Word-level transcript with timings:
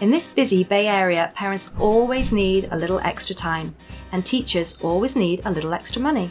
In 0.00 0.10
this 0.10 0.28
busy 0.28 0.64
Bay 0.64 0.86
Area, 0.86 1.30
parents 1.34 1.74
always 1.78 2.32
need 2.32 2.68
a 2.70 2.76
little 2.76 3.00
extra 3.00 3.36
time, 3.36 3.74
and 4.12 4.24
teachers 4.24 4.78
always 4.80 5.14
need 5.14 5.42
a 5.44 5.50
little 5.50 5.74
extra 5.74 6.00
money. 6.00 6.30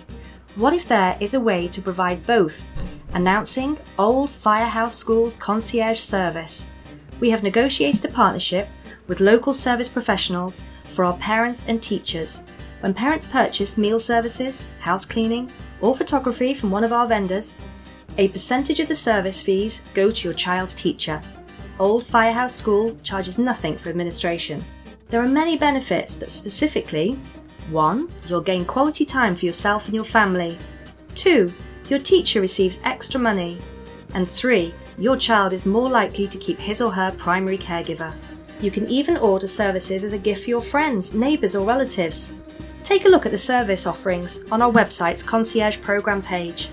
What 0.56 0.74
if 0.74 0.88
there 0.88 1.16
is 1.20 1.36
a 1.36 1.40
way 1.40 1.68
to 1.68 1.82
provide 1.82 2.26
both? 2.26 2.66
Announcing 3.14 3.78
Old 4.00 4.32
Firehouse 4.32 4.96
School's 4.96 5.36
concierge 5.36 6.00
service. 6.00 6.68
We 7.20 7.30
have 7.30 7.44
negotiated 7.44 8.06
a 8.06 8.08
partnership 8.08 8.68
with 9.06 9.20
local 9.20 9.54
service 9.54 9.88
professionals 9.88 10.64
for 10.86 11.06
our 11.06 11.18
parents 11.18 11.66
and 11.68 11.80
teachers. 11.80 12.46
When 12.80 12.96
parents 12.96 13.28
purchase 13.28 13.78
meal 13.78 14.00
services, 14.00 14.68
house 14.80 15.06
cleaning, 15.06 15.52
or 15.80 15.96
photography 15.96 16.56
from 16.56 16.72
one 16.72 16.84
of 16.84 16.92
our 16.92 17.06
vendors, 17.06 17.56
a 18.18 18.30
percentage 18.30 18.80
of 18.80 18.88
the 18.88 18.96
service 18.96 19.44
fees 19.44 19.84
go 19.94 20.10
to 20.10 20.28
your 20.28 20.34
child's 20.34 20.74
teacher. 20.74 21.22
Old 21.80 22.04
Firehouse 22.04 22.54
School 22.54 22.98
charges 23.04 23.38
nothing 23.38 23.78
for 23.78 23.90
administration. 23.90 24.64
There 25.08 25.22
are 25.22 25.28
many 25.28 25.58
benefits, 25.58 26.18
but 26.18 26.30
specifically 26.30 27.18
1. 27.72 28.10
You'll 28.28 28.42
gain 28.42 28.66
quality 28.66 29.06
time 29.06 29.36
for 29.36 29.46
yourself 29.46 29.86
and 29.86 29.96
your 29.96 30.04
family. 30.04 30.58
2. 31.16 31.54
Your 31.88 32.00
teacher 32.00 32.42
receives 32.42 32.82
extra 32.84 33.20
money. 33.20 33.58
And 34.14 34.28
3. 34.28 34.74
Your 34.98 35.16
child 35.16 35.54
is 35.54 35.66
more 35.66 35.90
likely 35.90 36.28
to 36.28 36.38
keep 36.38 36.60
his 36.60 36.82
or 36.82 36.92
her 36.92 37.12
primary 37.12 37.58
caregiver. 37.58 38.14
You 38.60 38.72
can 38.72 38.86
even 38.90 39.16
order 39.16 39.48
services 39.48 40.04
as 40.04 40.12
a 40.12 40.18
gift 40.18 40.44
for 40.44 40.50
your 40.50 40.62
friends, 40.62 41.14
neighbours, 41.14 41.56
or 41.56 41.66
relatives. 41.66 42.34
Take 42.84 43.06
a 43.06 43.10
look 43.10 43.26
at 43.26 43.32
the 43.32 43.38
service 43.38 43.88
offerings 43.88 44.44
on 44.52 44.62
our 44.62 44.72
website's 44.72 45.24
concierge 45.24 45.80
program 45.80 46.22
page. 46.22 46.70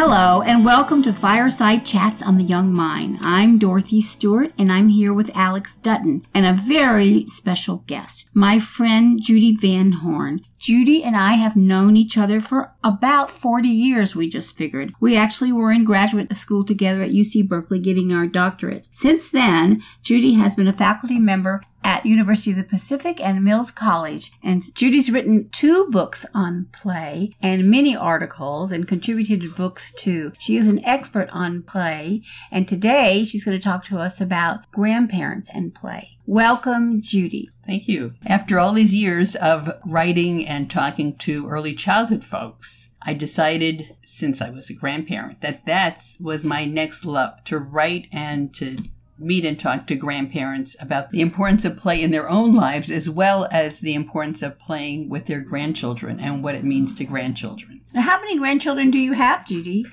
Hello, 0.00 0.42
and 0.42 0.64
welcome 0.64 1.02
to 1.02 1.12
Fireside 1.12 1.84
Chats 1.84 2.22
on 2.22 2.36
the 2.36 2.44
Young 2.44 2.72
Mind. 2.72 3.18
I'm 3.20 3.58
Dorothy 3.58 4.00
Stewart, 4.00 4.52
and 4.56 4.70
I'm 4.70 4.90
here 4.90 5.12
with 5.12 5.34
Alex 5.34 5.76
Dutton 5.76 6.24
and 6.32 6.46
a 6.46 6.52
very 6.52 7.26
special 7.26 7.78
guest, 7.88 8.26
my 8.32 8.60
friend 8.60 9.20
Judy 9.20 9.56
Van 9.56 9.90
Hoorn. 9.90 10.42
Judy 10.60 11.02
and 11.02 11.16
I 11.16 11.32
have 11.32 11.56
known 11.56 11.96
each 11.96 12.16
other 12.16 12.40
for 12.40 12.74
about 12.84 13.28
40 13.28 13.68
years, 13.68 14.14
we 14.14 14.28
just 14.28 14.56
figured. 14.56 14.92
We 15.00 15.16
actually 15.16 15.50
were 15.50 15.72
in 15.72 15.84
graduate 15.84 16.34
school 16.36 16.64
together 16.64 17.02
at 17.02 17.10
UC 17.10 17.48
Berkeley 17.48 17.80
getting 17.80 18.12
our 18.12 18.28
doctorate. 18.28 18.86
Since 18.92 19.32
then, 19.32 19.82
Judy 20.02 20.34
has 20.34 20.54
been 20.54 20.68
a 20.68 20.72
faculty 20.72 21.18
member 21.18 21.62
at 21.84 22.06
University 22.06 22.50
of 22.50 22.56
the 22.56 22.64
Pacific 22.64 23.20
and 23.20 23.44
Mills 23.44 23.70
College. 23.70 24.32
And 24.42 24.62
Judy's 24.74 25.10
written 25.10 25.48
two 25.50 25.88
books 25.90 26.26
on 26.34 26.68
play 26.72 27.34
and 27.40 27.70
many 27.70 27.96
articles 27.96 28.70
and 28.72 28.86
contributed 28.86 29.54
books 29.56 29.92
too. 29.94 30.32
She 30.38 30.56
is 30.56 30.66
an 30.66 30.84
expert 30.84 31.28
on 31.30 31.62
play. 31.62 32.22
And 32.50 32.68
today 32.68 33.24
she's 33.24 33.44
going 33.44 33.58
to 33.58 33.62
talk 33.62 33.84
to 33.84 33.98
us 33.98 34.20
about 34.20 34.70
grandparents 34.70 35.50
and 35.52 35.74
play. 35.74 36.18
Welcome, 36.26 37.00
Judy. 37.00 37.48
Thank 37.66 37.88
you. 37.88 38.14
After 38.26 38.58
all 38.58 38.72
these 38.72 38.94
years 38.94 39.34
of 39.34 39.70
writing 39.86 40.46
and 40.46 40.70
talking 40.70 41.16
to 41.16 41.46
early 41.48 41.74
childhood 41.74 42.24
folks, 42.24 42.90
I 43.02 43.14
decided, 43.14 43.96
since 44.06 44.42
I 44.42 44.50
was 44.50 44.68
a 44.68 44.74
grandparent, 44.74 45.40
that 45.40 45.64
that 45.66 46.02
was 46.20 46.44
my 46.44 46.64
next 46.64 47.04
love 47.06 47.42
to 47.44 47.58
write 47.58 48.08
and 48.12 48.54
to 48.56 48.76
meet 49.18 49.44
and 49.44 49.58
talk 49.58 49.86
to 49.86 49.96
grandparents 49.96 50.76
about 50.80 51.10
the 51.10 51.20
importance 51.20 51.64
of 51.64 51.76
play 51.76 52.02
in 52.02 52.10
their 52.10 52.28
own 52.28 52.54
lives 52.54 52.90
as 52.90 53.08
well 53.10 53.48
as 53.50 53.80
the 53.80 53.94
importance 53.94 54.42
of 54.42 54.58
playing 54.58 55.08
with 55.08 55.26
their 55.26 55.40
grandchildren 55.40 56.20
and 56.20 56.42
what 56.42 56.54
it 56.54 56.64
means 56.64 56.94
to 56.94 57.04
grandchildren. 57.04 57.80
Now, 57.92 58.02
how 58.02 58.20
many 58.20 58.38
grandchildren 58.38 58.90
do 58.90 58.98
you 58.98 59.12
have, 59.12 59.46
Judy? 59.46 59.86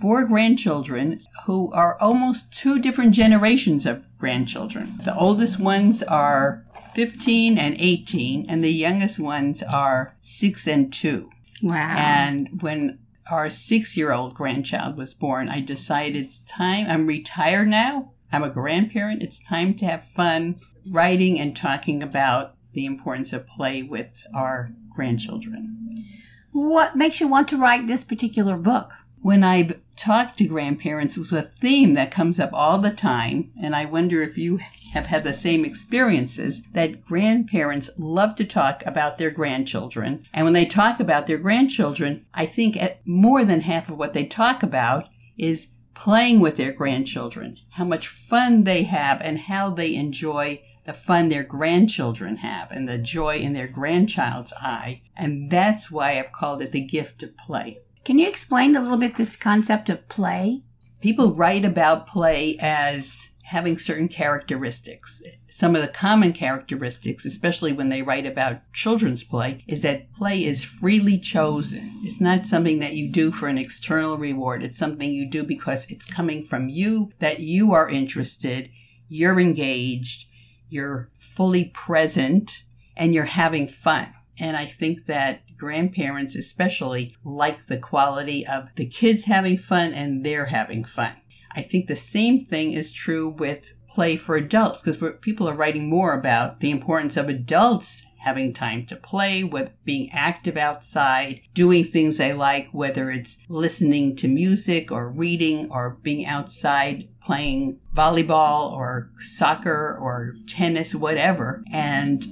Four 0.00 0.26
grandchildren 0.26 1.22
who 1.46 1.72
are 1.72 1.98
almost 1.98 2.52
two 2.52 2.78
different 2.78 3.12
generations 3.14 3.86
of 3.86 4.16
grandchildren. 4.18 4.92
The 5.02 5.16
oldest 5.16 5.58
ones 5.58 6.02
are 6.02 6.62
15 6.94 7.56
and 7.56 7.74
18, 7.78 8.46
and 8.48 8.62
the 8.62 8.72
youngest 8.72 9.18
ones 9.18 9.62
are 9.62 10.14
6 10.20 10.66
and 10.66 10.92
2. 10.92 11.30
Wow. 11.62 11.94
And 11.96 12.60
when 12.60 12.98
our 13.30 13.48
six 13.48 13.96
year 13.96 14.12
old 14.12 14.34
grandchild 14.34 14.96
was 14.96 15.14
born, 15.14 15.48
I 15.48 15.60
decided 15.60 16.24
it's 16.24 16.38
time. 16.38 16.86
I'm 16.88 17.06
retired 17.06 17.68
now. 17.68 18.12
I'm 18.32 18.42
a 18.42 18.48
grandparent. 18.48 19.22
It's 19.22 19.38
time 19.38 19.74
to 19.74 19.84
have 19.84 20.04
fun 20.04 20.60
writing 20.90 21.38
and 21.38 21.54
talking 21.54 22.02
about 22.02 22.54
the 22.72 22.86
importance 22.86 23.32
of 23.32 23.46
play 23.46 23.82
with 23.82 24.24
our 24.34 24.70
grandchildren. 24.94 26.06
What 26.52 26.96
makes 26.96 27.20
you 27.20 27.28
want 27.28 27.48
to 27.48 27.58
write 27.58 27.86
this 27.86 28.04
particular 28.04 28.56
book? 28.56 28.92
When 29.20 29.44
I've 29.44 29.78
talked 29.96 30.38
to 30.38 30.46
grandparents 30.46 31.16
with 31.16 31.30
a 31.32 31.42
theme 31.42 31.94
that 31.94 32.10
comes 32.10 32.40
up 32.40 32.50
all 32.52 32.78
the 32.78 32.90
time, 32.90 33.52
and 33.60 33.76
I 33.76 33.84
wonder 33.84 34.22
if 34.22 34.36
you 34.36 34.58
have 34.94 35.06
had 35.06 35.22
the 35.22 35.34
same 35.34 35.64
experiences, 35.64 36.66
that 36.72 37.04
grandparents 37.04 37.90
love 37.98 38.34
to 38.36 38.44
talk 38.44 38.82
about 38.84 39.18
their 39.18 39.30
grandchildren. 39.30 40.26
And 40.32 40.44
when 40.44 40.54
they 40.54 40.66
talk 40.66 40.98
about 40.98 41.26
their 41.26 41.38
grandchildren, 41.38 42.26
I 42.34 42.46
think 42.46 42.76
at 42.76 43.06
more 43.06 43.44
than 43.44 43.60
half 43.60 43.88
of 43.88 43.96
what 43.96 44.12
they 44.12 44.24
talk 44.24 44.62
about 44.62 45.08
is 45.38 45.68
playing 45.94 46.40
with 46.40 46.56
their 46.56 46.72
grandchildren, 46.72 47.58
how 47.70 47.84
much 47.84 48.08
fun 48.08 48.64
they 48.64 48.84
have, 48.84 49.20
and 49.20 49.38
how 49.38 49.70
they 49.70 49.94
enjoy 49.94 50.62
the 50.84 50.92
fun 50.92 51.28
their 51.28 51.44
grandchildren 51.44 52.38
have 52.38 52.70
and 52.70 52.88
the 52.88 52.98
joy 52.98 53.36
in 53.36 53.52
their 53.52 53.68
grandchild's 53.68 54.52
eye. 54.60 55.02
And 55.16 55.50
that's 55.50 55.90
why 55.90 56.18
I've 56.18 56.32
called 56.32 56.60
it 56.62 56.72
the 56.72 56.80
gift 56.80 57.22
of 57.22 57.36
play. 57.36 57.78
Can 58.04 58.18
you 58.18 58.26
explain 58.26 58.74
a 58.74 58.82
little 58.82 58.98
bit 58.98 59.16
this 59.16 59.36
concept 59.36 59.88
of 59.88 60.08
play? 60.08 60.62
People 61.00 61.34
write 61.34 61.64
about 61.64 62.06
play 62.06 62.56
as 62.60 63.30
having 63.44 63.78
certain 63.78 64.08
characteristics. 64.08 65.22
Some 65.54 65.76
of 65.76 65.82
the 65.82 65.88
common 65.88 66.32
characteristics, 66.32 67.26
especially 67.26 67.74
when 67.74 67.90
they 67.90 68.00
write 68.00 68.24
about 68.24 68.62
children's 68.72 69.22
play, 69.22 69.62
is 69.68 69.82
that 69.82 70.10
play 70.14 70.42
is 70.42 70.64
freely 70.64 71.18
chosen. 71.18 72.00
It's 72.02 72.22
not 72.22 72.46
something 72.46 72.78
that 72.78 72.94
you 72.94 73.12
do 73.12 73.30
for 73.30 73.48
an 73.48 73.58
external 73.58 74.16
reward. 74.16 74.62
It's 74.62 74.78
something 74.78 75.12
you 75.12 75.28
do 75.28 75.44
because 75.44 75.90
it's 75.90 76.06
coming 76.06 76.42
from 76.42 76.70
you, 76.70 77.12
that 77.18 77.40
you 77.40 77.70
are 77.74 77.86
interested, 77.86 78.70
you're 79.08 79.38
engaged, 79.38 80.24
you're 80.70 81.10
fully 81.18 81.66
present, 81.66 82.64
and 82.96 83.12
you're 83.12 83.24
having 83.24 83.68
fun. 83.68 84.08
And 84.38 84.56
I 84.56 84.64
think 84.64 85.04
that 85.04 85.42
grandparents 85.58 86.34
especially 86.34 87.14
like 87.24 87.66
the 87.66 87.76
quality 87.76 88.46
of 88.46 88.74
the 88.76 88.86
kids 88.86 89.26
having 89.26 89.58
fun 89.58 89.92
and 89.92 90.24
they're 90.24 90.46
having 90.46 90.82
fun. 90.82 91.12
I 91.54 91.60
think 91.60 91.88
the 91.88 91.96
same 91.96 92.46
thing 92.46 92.72
is 92.72 92.90
true 92.90 93.28
with 93.28 93.74
play 93.92 94.16
for 94.16 94.36
adults 94.36 94.82
because 94.82 95.12
people 95.20 95.48
are 95.48 95.54
writing 95.54 95.88
more 95.88 96.14
about 96.14 96.60
the 96.60 96.70
importance 96.70 97.16
of 97.16 97.28
adults 97.28 98.06
having 98.22 98.52
time 98.52 98.86
to 98.86 98.94
play, 98.94 99.42
with 99.42 99.72
being 99.84 100.08
active 100.12 100.56
outside, 100.56 101.40
doing 101.54 101.82
things 101.84 102.18
they 102.18 102.32
like, 102.32 102.68
whether 102.70 103.10
it's 103.10 103.38
listening 103.48 104.14
to 104.14 104.28
music 104.28 104.92
or 104.92 105.08
reading 105.08 105.68
or 105.72 105.98
being 106.02 106.24
outside 106.24 107.08
playing 107.20 107.78
volleyball 107.94 108.72
or 108.72 109.10
soccer 109.18 109.98
or 110.00 110.36
tennis, 110.46 110.94
whatever. 110.94 111.64
And 111.72 112.24